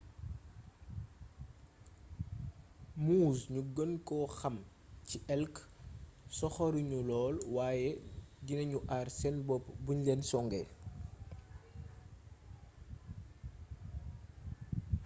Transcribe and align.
moose 3.03 3.43
gnu 3.49 3.61
geenko 3.75 4.17
xam 4.37 4.55
ci 5.07 5.17
elk 5.35 5.55
soxorugnu 6.37 6.99
lool 7.09 7.35
wayé 7.55 7.89
dinagnu 8.45 8.77
aar 8.95 9.07
sén 9.19 9.35
bopp 9.47 9.63
bugnulén 9.85 10.21
songé 10.31 10.61